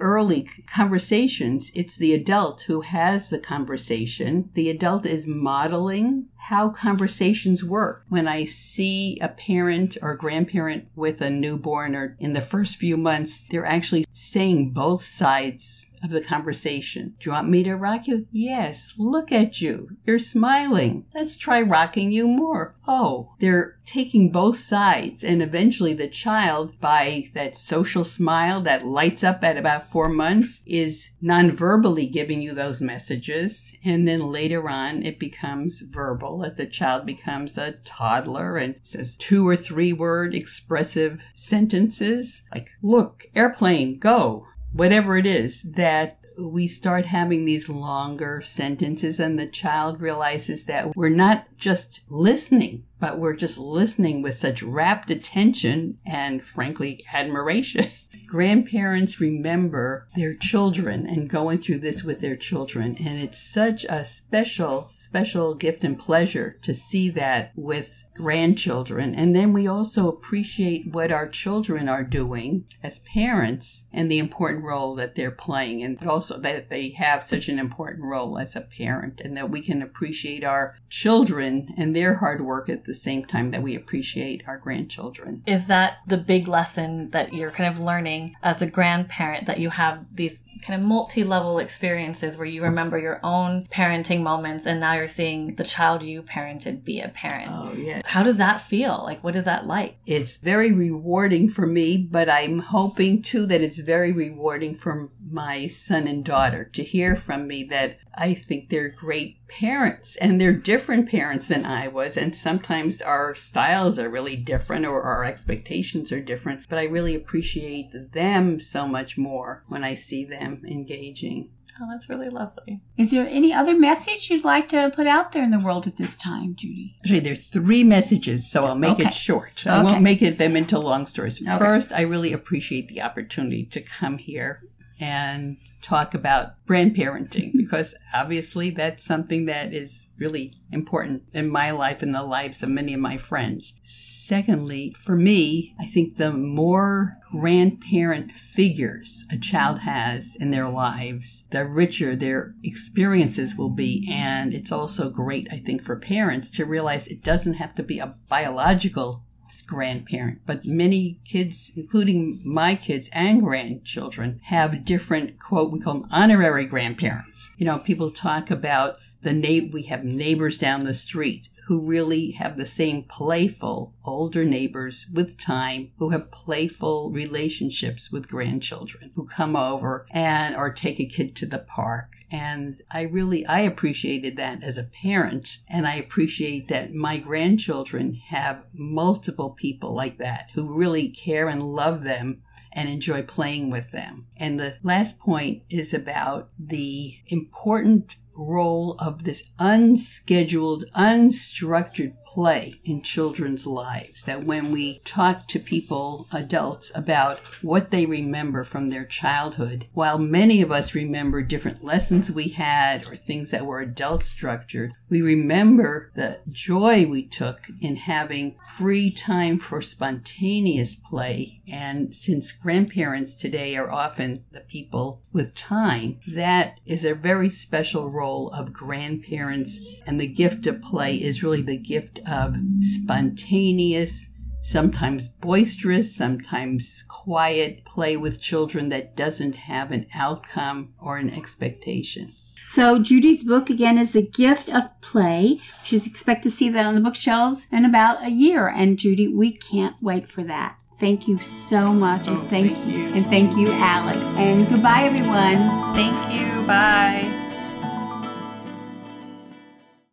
early 0.00 0.48
conversations, 0.66 1.70
it's 1.74 1.96
the 1.96 2.12
adult 2.12 2.62
who 2.62 2.82
has 2.82 3.28
the 3.28 3.38
conversation. 3.38 4.50
The 4.54 4.70
adult 4.70 5.06
is 5.06 5.26
modeling 5.26 6.26
how 6.36 6.70
conversations 6.70 7.62
work. 7.62 8.04
When 8.08 8.26
I 8.26 8.44
see 8.44 9.18
a 9.20 9.28
parent 9.28 9.96
or 10.02 10.16
grandparent 10.16 10.88
with 10.96 11.20
a 11.20 11.30
newborn 11.30 11.94
or 11.94 12.16
in 12.18 12.32
the 12.32 12.40
first 12.40 12.76
few 12.76 12.96
months, 12.96 13.44
they're 13.50 13.64
actually 13.64 14.04
saying 14.12 14.72
both 14.72 15.04
sides 15.04 15.86
of 16.02 16.10
the 16.10 16.20
conversation. 16.20 17.14
Do 17.20 17.30
you 17.30 17.32
want 17.32 17.48
me 17.48 17.62
to 17.64 17.76
rock 17.76 18.06
you? 18.06 18.26
Yes. 18.30 18.94
Look 18.98 19.30
at 19.30 19.60
you. 19.60 19.96
You're 20.04 20.18
smiling. 20.18 21.06
Let's 21.14 21.36
try 21.36 21.62
rocking 21.62 22.12
you 22.12 22.26
more. 22.28 22.74
Oh, 22.86 23.34
they're 23.38 23.78
taking 23.84 24.30
both 24.30 24.56
sides. 24.56 25.22
And 25.22 25.42
eventually 25.42 25.92
the 25.94 26.08
child, 26.08 26.80
by 26.80 27.30
that 27.34 27.56
social 27.56 28.04
smile 28.04 28.60
that 28.62 28.86
lights 28.86 29.22
up 29.22 29.44
at 29.44 29.56
about 29.56 29.90
four 29.90 30.08
months, 30.08 30.62
is 30.66 31.14
non-verbally 31.20 32.06
giving 32.06 32.42
you 32.42 32.54
those 32.54 32.80
messages. 32.80 33.72
And 33.84 34.06
then 34.06 34.20
later 34.20 34.68
on, 34.68 35.02
it 35.02 35.18
becomes 35.18 35.82
verbal 35.82 36.44
as 36.44 36.54
the 36.54 36.66
child 36.66 37.06
becomes 37.06 37.56
a 37.56 37.72
toddler 37.84 38.56
and 38.56 38.76
says 38.82 39.16
two 39.16 39.46
or 39.46 39.56
three 39.56 39.92
word 39.92 40.34
expressive 40.34 41.20
sentences 41.34 42.42
like, 42.52 42.70
look, 42.82 43.26
airplane, 43.34 43.98
go 43.98 44.46
whatever 44.72 45.16
it 45.16 45.26
is 45.26 45.62
that 45.62 46.18
we 46.38 46.66
start 46.66 47.06
having 47.06 47.44
these 47.44 47.68
longer 47.68 48.40
sentences 48.40 49.20
and 49.20 49.38
the 49.38 49.46
child 49.46 50.00
realizes 50.00 50.64
that 50.64 50.96
we're 50.96 51.10
not 51.10 51.46
just 51.56 52.10
listening, 52.10 52.84
but 53.02 53.18
we're 53.18 53.34
just 53.34 53.58
listening 53.58 54.22
with 54.22 54.36
such 54.36 54.62
rapt 54.62 55.10
attention 55.10 55.98
and 56.06 56.40
frankly 56.44 57.04
admiration. 57.12 57.90
grandparents 58.32 59.20
remember 59.20 60.08
their 60.16 60.32
children 60.32 61.04
and 61.06 61.28
going 61.28 61.58
through 61.58 61.76
this 61.76 62.02
with 62.02 62.20
their 62.22 62.34
children. 62.34 62.96
And 62.98 63.18
it's 63.18 63.38
such 63.38 63.84
a 63.84 64.06
special, 64.06 64.86
special 64.88 65.54
gift 65.54 65.84
and 65.84 65.98
pleasure 65.98 66.58
to 66.62 66.72
see 66.72 67.10
that 67.10 67.52
with 67.54 68.04
grandchildren. 68.14 69.14
And 69.14 69.36
then 69.36 69.52
we 69.52 69.66
also 69.66 70.08
appreciate 70.08 70.90
what 70.90 71.12
our 71.12 71.28
children 71.28 71.90
are 71.90 72.02
doing 72.02 72.64
as 72.82 73.00
parents 73.00 73.84
and 73.92 74.10
the 74.10 74.18
important 74.18 74.64
role 74.64 74.94
that 74.94 75.14
they're 75.14 75.30
playing. 75.30 75.82
And 75.82 76.02
also 76.02 76.38
that 76.38 76.70
they 76.70 76.90
have 76.90 77.22
such 77.22 77.50
an 77.50 77.58
important 77.58 78.04
role 78.04 78.38
as 78.38 78.56
a 78.56 78.62
parent 78.62 79.20
and 79.22 79.36
that 79.36 79.50
we 79.50 79.60
can 79.60 79.82
appreciate 79.82 80.42
our 80.42 80.76
children 80.88 81.74
and 81.76 81.94
their 81.94 82.16
hard 82.16 82.42
work 82.42 82.70
at 82.70 82.86
the 82.86 82.91
same 82.94 83.24
time 83.24 83.50
that 83.50 83.62
we 83.62 83.74
appreciate 83.74 84.42
our 84.46 84.58
grandchildren. 84.58 85.42
Is 85.46 85.66
that 85.66 85.98
the 86.06 86.16
big 86.16 86.48
lesson 86.48 87.10
that 87.10 87.32
you're 87.32 87.50
kind 87.50 87.72
of 87.72 87.80
learning 87.80 88.36
as 88.42 88.62
a 88.62 88.66
grandparent 88.66 89.46
that 89.46 89.58
you 89.58 89.70
have 89.70 90.04
these 90.12 90.44
kind 90.62 90.80
of 90.80 90.86
multi-level 90.86 91.58
experiences 91.58 92.38
where 92.38 92.46
you 92.46 92.62
remember 92.62 92.96
your 92.96 93.18
own 93.24 93.66
parenting 93.66 94.22
moments 94.22 94.64
and 94.64 94.78
now 94.78 94.92
you're 94.94 95.08
seeing 95.08 95.56
the 95.56 95.64
child 95.64 96.02
you 96.02 96.22
parented 96.22 96.84
be 96.84 97.00
a 97.00 97.08
parent. 97.08 97.50
Oh, 97.50 97.72
yeah. 97.72 98.00
How 98.04 98.22
does 98.22 98.38
that 98.38 98.60
feel? 98.60 99.02
Like 99.02 99.22
what 99.24 99.34
is 99.34 99.44
that 99.44 99.66
like? 99.66 99.96
It's 100.06 100.36
very 100.36 100.70
rewarding 100.70 101.48
for 101.48 101.66
me, 101.66 101.96
but 101.96 102.28
I'm 102.28 102.60
hoping 102.60 103.22
too 103.22 103.44
that 103.46 103.60
it's 103.60 103.80
very 103.80 104.12
rewarding 104.12 104.76
for 104.76 105.10
my 105.32 105.66
son 105.66 106.06
and 106.06 106.24
daughter 106.24 106.64
to 106.64 106.82
hear 106.82 107.16
from 107.16 107.46
me 107.46 107.64
that 107.64 107.98
I 108.14 108.34
think 108.34 108.68
they're 108.68 108.88
great 108.88 109.38
parents 109.48 110.16
and 110.16 110.40
they're 110.40 110.52
different 110.52 111.08
parents 111.10 111.48
than 111.48 111.64
I 111.64 111.88
was. 111.88 112.16
And 112.16 112.36
sometimes 112.36 113.00
our 113.00 113.34
styles 113.34 113.98
are 113.98 114.08
really 114.10 114.36
different 114.36 114.86
or 114.86 115.02
our 115.02 115.24
expectations 115.24 116.12
are 116.12 116.20
different, 116.20 116.68
but 116.68 116.78
I 116.78 116.84
really 116.84 117.14
appreciate 117.14 118.12
them 118.12 118.60
so 118.60 118.86
much 118.86 119.16
more 119.16 119.64
when 119.68 119.82
I 119.84 119.94
see 119.94 120.24
them 120.24 120.62
engaging. 120.66 121.50
Oh, 121.80 121.86
that's 121.90 122.08
really 122.10 122.28
lovely. 122.28 122.82
Is 122.98 123.12
there 123.12 123.26
any 123.26 123.50
other 123.52 123.74
message 123.76 124.28
you'd 124.28 124.44
like 124.44 124.68
to 124.68 124.92
put 124.94 125.06
out 125.06 125.32
there 125.32 125.42
in 125.42 125.50
the 125.50 125.58
world 125.58 125.86
at 125.86 125.96
this 125.96 126.16
time, 126.18 126.54
Judy? 126.54 126.96
Actually, 127.02 127.20
there 127.20 127.32
are 127.32 127.36
three 127.36 127.82
messages, 127.82 128.48
so 128.48 128.66
I'll 128.66 128.74
make 128.74 128.92
Okay. 128.98 129.06
it 129.08 129.14
short. 129.14 129.64
Okay. 129.66 129.70
I 129.70 129.82
won't 129.82 130.02
make 130.02 130.20
it 130.20 130.36
them 130.36 130.54
into 130.54 130.78
long 130.78 131.06
stories. 131.06 131.40
Okay. 131.40 131.58
First, 131.58 131.90
I 131.90 132.02
really 132.02 132.32
appreciate 132.34 132.88
the 132.88 133.00
opportunity 133.00 133.64
to 133.64 133.80
come 133.80 134.18
here 134.18 134.62
and 135.02 135.56
talk 135.82 136.14
about 136.14 136.52
grandparenting 136.68 137.50
because 137.56 137.92
obviously 138.14 138.70
that's 138.70 139.04
something 139.04 139.46
that 139.46 139.74
is 139.74 140.06
really 140.16 140.54
important 140.70 141.24
in 141.32 141.48
my 141.48 141.72
life 141.72 142.02
and 142.02 142.14
the 142.14 142.22
lives 142.22 142.62
of 142.62 142.68
many 142.68 142.94
of 142.94 143.00
my 143.00 143.18
friends. 143.18 143.80
Secondly, 143.82 144.94
for 145.02 145.16
me, 145.16 145.74
I 145.80 145.86
think 145.86 146.16
the 146.16 146.32
more 146.32 147.16
grandparent 147.32 148.30
figures 148.30 149.24
a 149.28 149.36
child 149.36 149.80
has 149.80 150.36
in 150.38 150.52
their 150.52 150.68
lives, 150.68 151.46
the 151.50 151.66
richer 151.66 152.14
their 152.14 152.54
experiences 152.62 153.56
will 153.56 153.70
be. 153.70 154.08
And 154.08 154.54
it's 154.54 154.70
also 154.70 155.10
great, 155.10 155.48
I 155.50 155.58
think, 155.58 155.82
for 155.82 155.96
parents 155.96 156.48
to 156.50 156.64
realize 156.64 157.08
it 157.08 157.24
doesn't 157.24 157.54
have 157.54 157.74
to 157.74 157.82
be 157.82 157.98
a 157.98 158.14
biological 158.28 159.24
grandparent, 159.60 160.40
but 160.46 160.66
many 160.66 161.20
kids, 161.24 161.72
including 161.76 162.40
my 162.44 162.74
kids 162.74 163.10
and 163.12 163.42
grandchildren, 163.42 164.40
have 164.44 164.84
different 164.84 165.38
quote 165.38 165.70
we 165.70 165.80
call 165.80 165.94
them 165.94 166.08
honorary 166.10 166.64
grandparents. 166.64 167.54
You 167.58 167.66
know, 167.66 167.78
people 167.78 168.10
talk 168.10 168.50
about 168.50 168.96
the 169.22 169.32
na- 169.32 169.70
we 169.72 169.82
have 169.84 170.04
neighbors 170.04 170.58
down 170.58 170.84
the 170.84 170.94
street 170.94 171.48
who 171.66 171.86
really 171.86 172.32
have 172.32 172.56
the 172.56 172.66
same 172.66 173.04
playful 173.04 173.94
older 174.04 174.44
neighbors 174.44 175.06
with 175.12 175.38
time 175.38 175.92
who 175.98 176.10
have 176.10 176.30
playful 176.30 177.10
relationships 177.10 178.10
with 178.10 178.28
grandchildren 178.28 179.12
who 179.14 179.26
come 179.26 179.54
over 179.54 180.06
and 180.10 180.56
or 180.56 180.72
take 180.72 180.98
a 180.98 181.06
kid 181.06 181.36
to 181.36 181.46
the 181.46 181.58
park 181.58 182.11
and 182.32 182.80
I 182.90 183.02
really 183.02 183.44
I 183.46 183.60
appreciated 183.60 184.36
that 184.38 184.64
as 184.64 184.78
a 184.78 184.84
parent 184.84 185.58
and 185.68 185.86
I 185.86 185.96
appreciate 185.96 186.68
that 186.68 186.94
my 186.94 187.18
grandchildren 187.18 188.14
have 188.14 188.64
multiple 188.72 189.50
people 189.50 189.94
like 189.94 190.16
that 190.16 190.50
who 190.54 190.74
really 190.74 191.10
care 191.10 191.48
and 191.48 191.62
love 191.62 192.04
them 192.04 192.42
and 192.72 192.88
enjoy 192.88 193.22
playing 193.22 193.70
with 193.70 193.90
them. 193.90 194.26
And 194.38 194.58
the 194.58 194.78
last 194.82 195.20
point 195.20 195.64
is 195.68 195.92
about 195.92 196.48
the 196.58 197.18
important 197.26 198.16
role 198.34 198.96
of 198.98 199.24
this 199.24 199.52
unscheduled, 199.58 200.86
unstructured 200.96 202.14
play 202.32 202.80
in 202.82 203.02
children's 203.02 203.66
lives. 203.66 204.24
That 204.24 204.44
when 204.44 204.70
we 204.70 205.00
talk 205.04 205.46
to 205.48 205.58
people, 205.58 206.26
adults, 206.32 206.90
about 206.94 207.40
what 207.60 207.90
they 207.90 208.06
remember 208.06 208.64
from 208.64 208.88
their 208.88 209.04
childhood, 209.04 209.86
while 209.92 210.18
many 210.18 210.62
of 210.62 210.72
us 210.72 210.94
remember 210.94 211.42
different 211.42 211.84
lessons 211.84 212.30
we 212.30 212.48
had 212.48 213.06
or 213.06 213.16
things 213.16 213.50
that 213.50 213.66
were 213.66 213.80
adult 213.80 214.22
structured, 214.22 214.92
we 215.10 215.20
remember 215.20 216.10
the 216.14 216.40
joy 216.50 217.04
we 217.06 217.22
took 217.22 217.66
in 217.82 217.96
having 217.96 218.56
free 218.66 219.10
time 219.10 219.58
for 219.58 219.82
spontaneous 219.82 220.94
play. 220.94 221.60
And 221.68 222.16
since 222.16 222.50
grandparents 222.50 223.34
today 223.34 223.76
are 223.76 223.90
often 223.90 224.44
the 224.52 224.60
people 224.60 225.20
with 225.32 225.54
time, 225.54 226.18
that 226.26 226.80
is 226.86 227.04
a 227.04 227.14
very 227.14 227.50
special 227.50 228.10
role 228.10 228.50
of 228.50 228.72
grandparents. 228.72 229.80
And 230.06 230.18
the 230.18 230.26
gift 230.26 230.66
of 230.66 230.80
play 230.80 231.16
is 231.16 231.42
really 231.42 231.62
the 231.62 231.76
gift 231.76 232.20
of 232.26 232.56
spontaneous, 232.80 234.28
sometimes 234.62 235.28
boisterous, 235.28 236.14
sometimes 236.14 237.04
quiet 237.08 237.84
play 237.84 238.16
with 238.16 238.40
children 238.40 238.88
that 238.90 239.16
doesn't 239.16 239.56
have 239.56 239.90
an 239.92 240.06
outcome 240.14 240.94
or 241.00 241.16
an 241.18 241.30
expectation. 241.30 242.32
So 242.68 242.98
Judy's 242.98 243.44
book 243.44 243.68
again 243.68 243.98
is 243.98 244.12
The 244.12 244.22
Gift 244.22 244.70
of 244.70 244.84
Play. 245.02 245.60
She's 245.84 246.06
expect 246.06 246.42
to 246.44 246.50
see 246.50 246.68
that 246.70 246.86
on 246.86 246.94
the 246.94 247.00
bookshelves 247.02 247.66
in 247.70 247.84
about 247.84 248.24
a 248.24 248.30
year. 248.30 248.66
And 248.68 248.98
Judy, 248.98 249.28
we 249.28 249.52
can't 249.52 249.96
wait 250.00 250.26
for 250.28 250.42
that. 250.44 250.76
Thank 250.98 251.26
you 251.26 251.38
so 251.40 251.86
much, 251.86 252.28
and 252.28 252.38
Oh, 252.38 252.48
thank, 252.48 252.76
thank 252.76 252.88
you, 252.88 252.98
you. 252.98 253.14
and 253.14 253.24
thank 253.26 253.56
you, 253.56 253.72
Alex. 253.72 254.24
And 254.38 254.68
goodbye, 254.68 255.02
everyone. 255.02 255.94
Thank 255.94 256.32
you. 256.32 256.66
Bye. 256.66 257.31